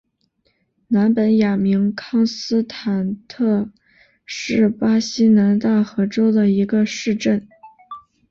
[0.87, 3.69] 南本雅明康斯坦特
[4.25, 7.47] 是巴西南大河州的一个市镇。